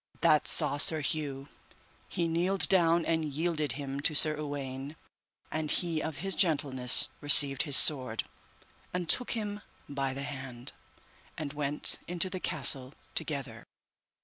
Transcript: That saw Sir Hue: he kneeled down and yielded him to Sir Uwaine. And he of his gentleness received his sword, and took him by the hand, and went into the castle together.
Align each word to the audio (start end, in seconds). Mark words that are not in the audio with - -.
That 0.21 0.47
saw 0.47 0.77
Sir 0.77 1.01
Hue: 1.01 1.47
he 2.09 2.27
kneeled 2.27 2.67
down 2.69 3.05
and 3.05 3.23
yielded 3.23 3.73
him 3.73 3.99
to 3.99 4.15
Sir 4.15 4.35
Uwaine. 4.35 4.95
And 5.51 5.69
he 5.69 6.01
of 6.01 6.15
his 6.25 6.33
gentleness 6.33 7.07
received 7.19 7.61
his 7.61 7.77
sword, 7.77 8.23
and 8.95 9.07
took 9.07 9.33
him 9.33 9.61
by 9.87 10.15
the 10.15 10.23
hand, 10.23 10.71
and 11.37 11.53
went 11.53 11.99
into 12.07 12.31
the 12.31 12.39
castle 12.39 12.95
together. 13.13 13.67